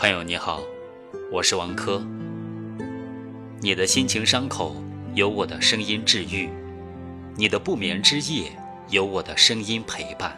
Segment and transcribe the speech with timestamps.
[0.00, 0.62] 朋友你好，
[1.30, 2.02] 我是王珂。
[3.60, 4.74] 你的心情伤口
[5.14, 6.48] 有我的声音治愈，
[7.36, 8.50] 你的不眠之夜
[8.88, 10.34] 有我的声音陪伴。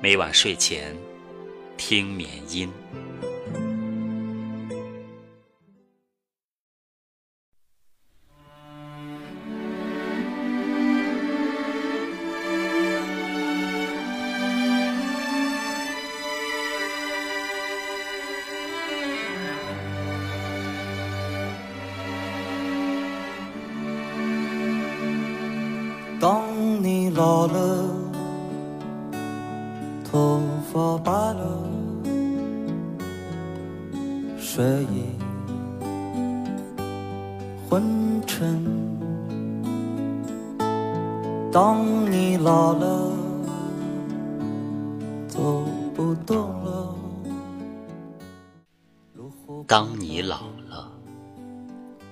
[0.00, 0.96] 每晚睡前
[1.76, 2.70] 听眠音。
[34.58, 35.04] 睡意
[37.70, 38.60] 昏沉。
[41.52, 43.12] 当你老了，
[45.28, 46.92] 走不动了。
[49.64, 50.90] 当你老了，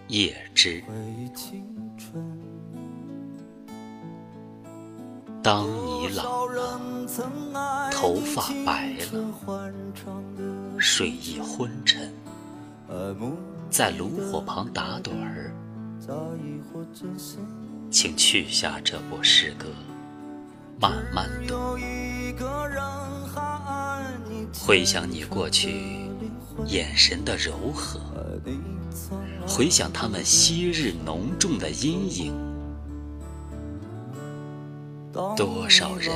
[0.07, 0.85] 叶芝。
[5.43, 6.79] 当你老了，
[7.91, 9.05] 头发白了，
[10.79, 12.09] 睡意昏沉，
[13.69, 15.53] 在炉火旁打盹儿，
[17.91, 19.67] 请去下这部诗歌，
[20.81, 21.77] 慢慢读，
[24.59, 26.09] 回想你过去
[26.67, 28.01] 眼神的柔和，
[29.47, 32.35] 回想他们昔日浓重的阴影。
[35.37, 36.15] 多少人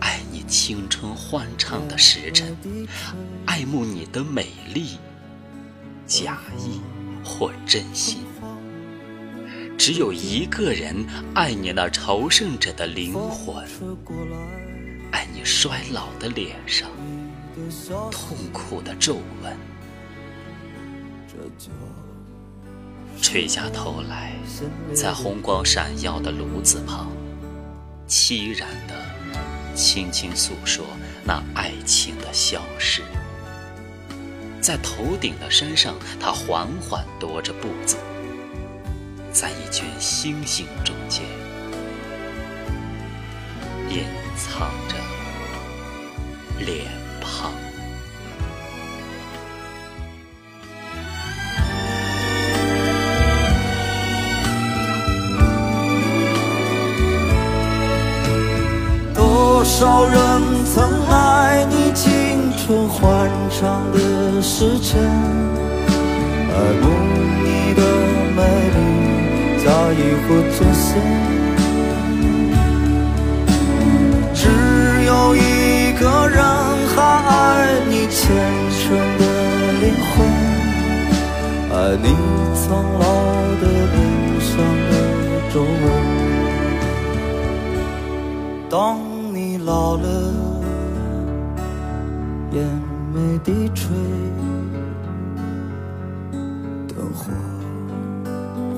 [0.00, 2.56] 爱你青春欢畅的时辰，
[3.46, 4.98] 爱慕你的美丽，
[6.06, 6.80] 假意
[7.24, 8.24] 或真心。
[9.76, 13.66] 只有一个人爱你那朝圣者的灵魂，
[15.10, 16.88] 爱你衰老的脸上
[18.10, 19.56] 痛苦的皱纹。
[23.20, 24.32] 垂下头来，
[24.94, 27.10] 在红光闪耀的炉子旁。
[28.06, 28.94] 凄然的，
[29.74, 30.84] 轻轻诉说
[31.24, 33.02] 那爱情的消逝。
[34.64, 37.98] 在头顶的山上，他缓缓踱着步子，
[39.30, 41.22] 在一群星星中间，
[43.90, 44.04] 隐
[44.38, 44.96] 藏着
[46.64, 46.86] 脸
[47.20, 47.52] 庞。
[59.14, 62.23] 多少人曾爱你青
[62.66, 63.98] 春欢畅的
[64.40, 64.98] 时辰，
[66.48, 66.82] 爱慕
[67.44, 67.80] 你的
[68.34, 68.40] 美
[68.74, 68.78] 丽，
[69.62, 70.26] 假意或
[70.56, 70.88] 真心。
[74.32, 74.48] 只
[75.04, 76.40] 有一个人
[76.96, 76.96] 还
[77.28, 77.30] 爱
[77.86, 78.18] 你虔
[78.72, 78.82] 诚
[79.18, 79.22] 的
[79.82, 80.14] 灵魂，
[81.70, 82.06] 爱你
[82.56, 82.64] 苍
[82.98, 83.04] 老
[83.60, 83.94] 的脸
[84.40, 84.50] 上
[84.88, 84.92] 的
[85.52, 85.84] 皱纹。
[88.70, 88.72] 当
[89.34, 90.06] 你老了，
[93.44, 93.94] 低垂，
[96.88, 97.30] 灯火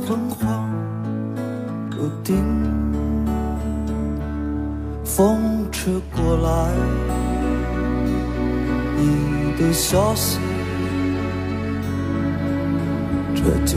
[0.05, 0.69] 昏黄
[1.89, 2.35] 不定，
[5.05, 6.73] 风吹过来，
[8.97, 10.41] 你的消息，
[13.37, 13.77] 这就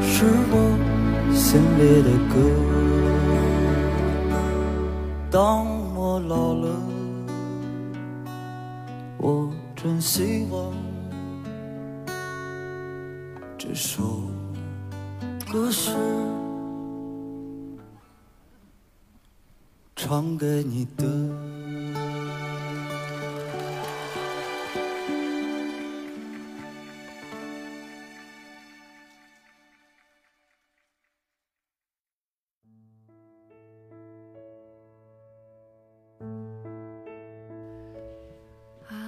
[0.00, 0.54] 是我
[1.34, 2.34] 心里的歌。
[5.30, 6.68] 当我老了，
[9.24, 10.74] 我真希望
[13.56, 14.02] 这首
[15.48, 15.92] 歌是
[19.94, 21.51] 唱给你的。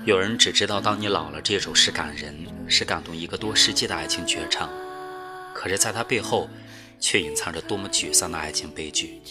[0.05, 2.35] 有人只知道《当你老了》这首诗感人，
[2.69, 4.69] 是感动一个多世纪的爱情绝唱。
[5.55, 6.47] 可是，在它背后，
[7.01, 9.23] 却隐藏着多么沮丧的爱情悲剧。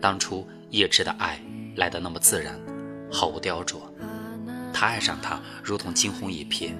[0.00, 1.38] 当初叶芝的爱
[1.76, 2.58] 来得那么自然，
[3.12, 3.82] 毫无雕琢，
[4.72, 6.72] 他爱上她如同惊鸿一瞥。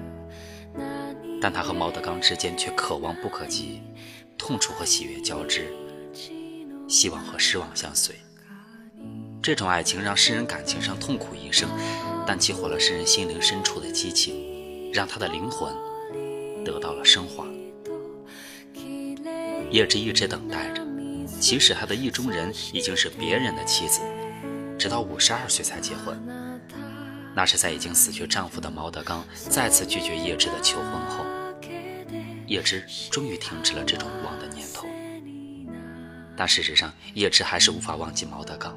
[1.39, 3.83] 但他和毛德刚之间却可望不可及，
[4.35, 5.71] 痛楚和喜悦交织，
[6.87, 8.15] 希望和失望相随。
[9.45, 11.69] 这种爱情让诗人感情上痛苦一生。
[12.25, 15.71] 但激活了诗人心灵深处的激情，让他的灵魂
[16.63, 17.45] 得到了升华。
[19.69, 20.81] 叶芝一直等待着，
[21.39, 24.01] 即使他的意中人已经是别人的妻子，
[24.79, 26.19] 直到五十二岁才结婚。
[27.35, 31.23] 那是在已经死去丈夫的毛德刚再次拒绝叶芝的求婚后，
[32.47, 34.87] 叶芝终于停止了这种无望的念头。
[36.35, 38.75] 但事实上，叶芝还是无法忘记毛德刚。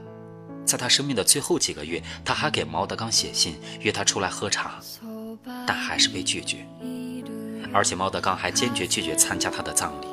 [0.68, 4.78] 在他生命的最后几个月，他还给毛德刚写信，约他出来喝茶，
[5.66, 6.58] 但还是被拒绝。
[7.72, 10.06] 而且毛德刚还坚决拒绝参加他的葬礼。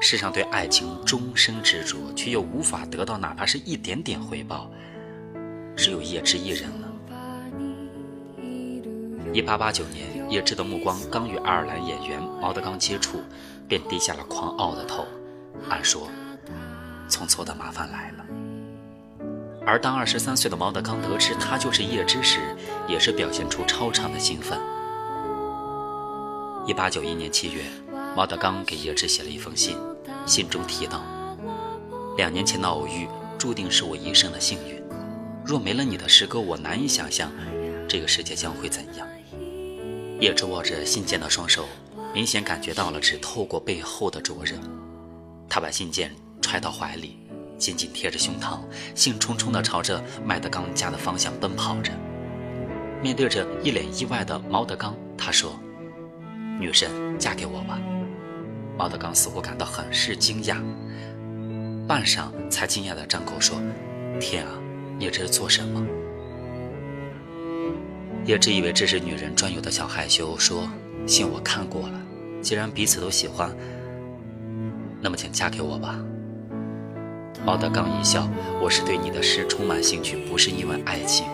[0.00, 4.70] 世上对爱情终生执着，却又无法得到哪怕是一点点回报，
[5.76, 6.88] 只有叶芝一人了。
[9.34, 13.20] 一八八九年，叶芝的目光刚与爱尔兰演员毛德刚接触，
[13.66, 15.04] 便低下了狂傲的头，
[15.68, 16.08] 暗说
[17.10, 18.24] ：“从错的麻烦来了。”
[19.68, 22.56] 而当二十三岁的毛德刚得知他就是叶芝时，
[22.88, 24.58] 也是表现出超常的兴奋。
[26.66, 27.60] 一八九一年七月，
[28.16, 29.76] 毛德刚给叶芝写了一封信，
[30.24, 31.02] 信中提到
[32.16, 33.06] ：“两年前的偶遇
[33.36, 34.82] 注定是我一生的幸运，
[35.44, 37.30] 若没了你的诗歌，我难以想象
[37.86, 39.06] 这个世界将会怎样。”
[40.18, 41.66] 叶芝握着信件的双手，
[42.14, 44.56] 明显感觉到了只透过背后的灼热。
[45.46, 47.18] 他把信件揣到怀里。
[47.58, 48.60] 紧紧贴着胸膛，
[48.94, 51.92] 兴冲冲地朝着麦德刚家的方向奔跑着。
[53.02, 55.58] 面对着一脸意外的毛德刚，他说
[56.58, 57.78] ：“女神，嫁给我吧。”
[58.78, 60.56] 毛德刚似乎感到很是惊讶，
[61.86, 63.60] 半晌才惊讶地张口说
[64.20, 64.52] ：“天啊，
[64.98, 65.84] 你这是做什么？”
[68.24, 70.68] 叶芝以为这是女人专有的小害羞，说
[71.06, 72.00] ：“信我看过了，
[72.42, 73.50] 既然彼此都喜欢，
[75.00, 75.98] 那么请嫁给我吧。”
[77.44, 78.28] 毛德刚一笑
[78.60, 81.26] ：“我是对你的诗充满兴趣，不是因为爱情。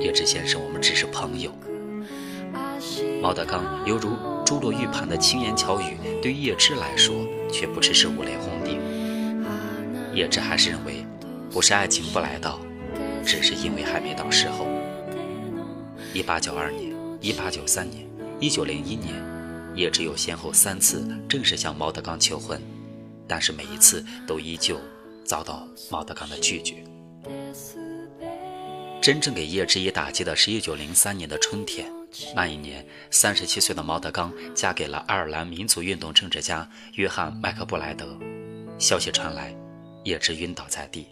[0.00, 1.50] 叶芝先生，我们只是朋友。”
[3.22, 4.10] 毛德刚犹如
[4.44, 8.80] 珠落玉盘的轻言巧语，对叶芝来说却不只是五雷轰顶。
[10.12, 11.06] 叶芝还是认为，
[11.50, 12.58] 不是爱情不来到，
[13.24, 14.66] 只是因为还没到时候。
[16.12, 18.06] 一八九二年、一八九三年、
[18.40, 19.14] 一九零一年，
[19.74, 22.60] 叶芝有先后三次正式向毛德刚求婚，
[23.26, 24.78] 但是每一次都依旧。
[25.26, 26.84] 遭到毛德刚的拒绝。
[29.02, 31.92] 真正给叶芝一打击的是一九零三年的春天，
[32.34, 38.18] 那一年，三十七岁的毛德刚嫁给了爱尔兰民族运动政治家约翰麦克布莱德。
[38.78, 39.54] 消息传来，
[40.04, 41.06] 叶芝晕倒在地。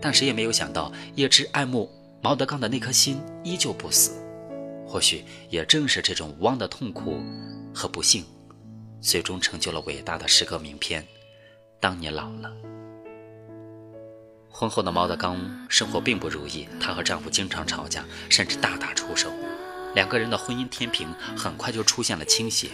[0.00, 1.90] 但谁也没有想到，叶芝爱慕
[2.22, 4.12] 毛德刚的那颗心依旧不死。
[4.86, 7.20] 或许也正是这种无望的痛苦
[7.74, 8.24] 和不幸，
[9.00, 11.04] 最终成就了伟大的诗歌名篇。
[11.82, 12.52] 当你老了。
[14.48, 19.32] 婚后的毛德刚生活并不如意，她和丈夫经常吵架，甚至大打出手。
[19.92, 22.68] 两个人的婚姻天平很快就出现了倾斜。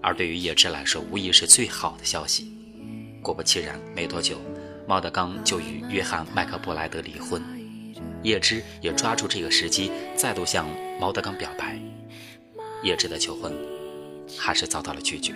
[0.00, 2.52] 而对于叶芝来说，无疑是最好的消息。
[3.20, 4.40] 果不其然，没多久，
[4.86, 7.42] 毛德刚就与约翰麦克布莱德离婚。
[8.22, 10.68] 叶芝也抓住这个时机，再度向
[11.00, 11.76] 毛德刚表白。
[12.84, 13.52] 叶芝的求婚
[14.38, 15.34] 还是遭到了拒绝。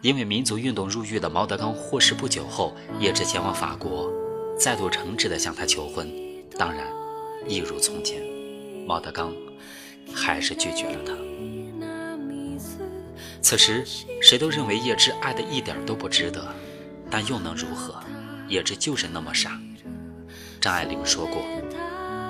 [0.00, 4.08] 因为民族运动入狱的毛德刚获释不久后，叶芝前往法国，
[4.56, 6.08] 再度诚挚地向他求婚。
[6.56, 6.86] 当然，
[7.48, 8.22] 一如从前，
[8.86, 9.34] 毛德刚
[10.14, 11.12] 还是拒绝了他。
[13.42, 13.84] 此时，
[14.22, 16.46] 谁都认为叶芝爱的一点都不值得，
[17.10, 18.00] 但又能如何？
[18.48, 19.60] 叶芝就是那么傻。
[20.60, 21.42] 张爱玲说过：“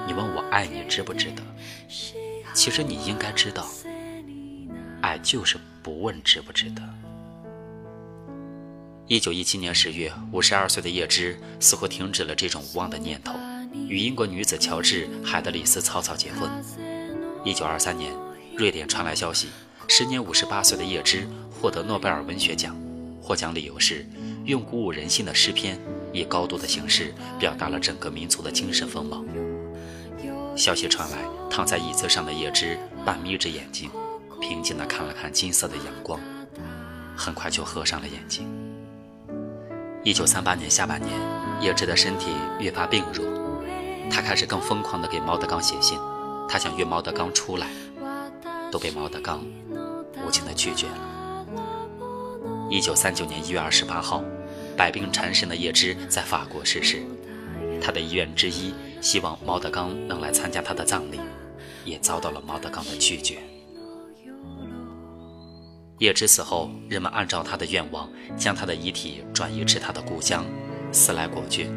[0.08, 1.42] 你问我爱你值不值得？
[2.54, 3.66] 其实你应该知道，
[5.02, 6.82] 爱就是不问值不值得。”
[9.08, 13.32] 一九一七年十月，五十二岁的叶芝似乎停止了这种无望的念头，
[13.88, 16.50] 与英国女子乔治·海德里斯草草结婚。
[17.42, 18.12] 一九二三年，
[18.54, 19.48] 瑞典传来消息，
[19.88, 22.78] 时年五十八岁的叶芝获得诺贝尔文学奖，
[23.22, 24.06] 获奖理由是
[24.44, 25.80] 用鼓舞人心的诗篇，
[26.12, 29.24] 以高度的形式表达了整个民族的精神风貌。
[30.54, 31.16] 消息传来，
[31.48, 33.90] 躺在椅子上的叶芝半眯着眼睛，
[34.38, 36.20] 平静地看了看金色的阳光，
[37.16, 38.46] 很快就合上了眼睛。
[40.04, 41.12] 一九三八年下半年，
[41.60, 43.26] 叶芝的身体越发病弱，
[44.10, 45.98] 他开始更疯狂地给毛德刚写信，
[46.48, 47.66] 他想约毛德刚出来，
[48.70, 49.44] 都被毛德刚
[50.24, 51.46] 无情地拒绝了。
[52.70, 54.22] 一九三九年一月二十八号，
[54.76, 57.02] 百病缠身的叶芝在法国逝世，
[57.82, 61.20] 他的遗愿之一希望毛德刚能来参加他的葬礼，
[61.84, 63.38] 也遭到了毛德刚的拒绝。
[65.98, 70.44] 叶芝死后，人们按照他的愿望，将他的遗体转移至他的故乡
[70.92, 71.68] 斯莱果郡。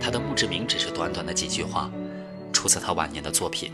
[0.00, 1.90] 他的墓志铭只是短短的几句话，
[2.52, 3.72] 出自他晚年的作品：“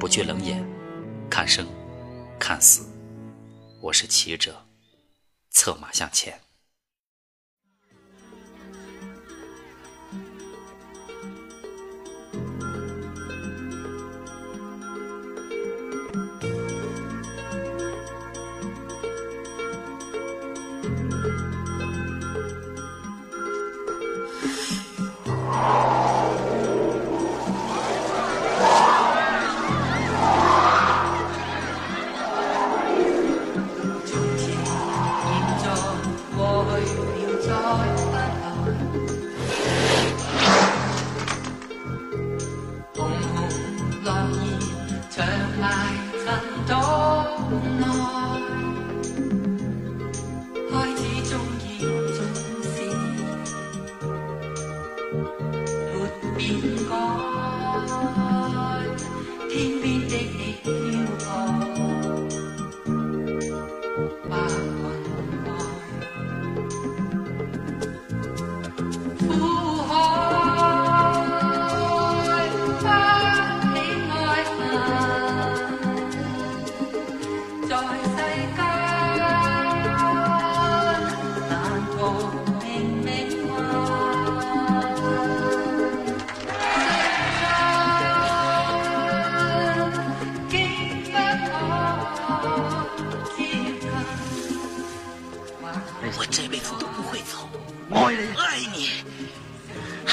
[0.00, 0.66] 不惧冷眼，
[1.28, 1.66] 看生，
[2.38, 2.86] 看死，
[3.82, 4.64] 我是骑者，
[5.50, 6.40] 策马向前。”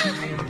[0.04, 0.45] Música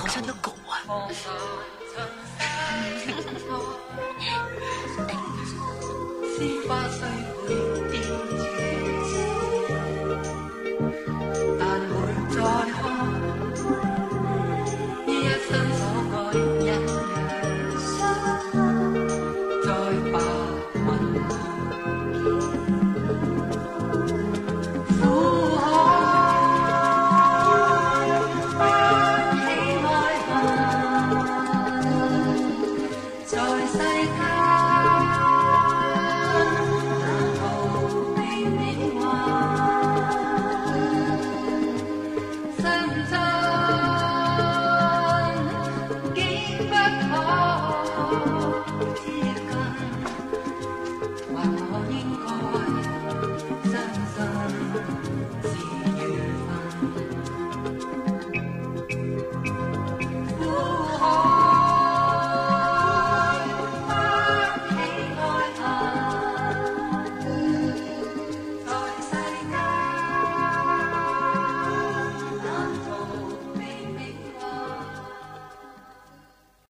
[0.00, 0.80] 好像条狗啊！
[7.00, 7.60] 在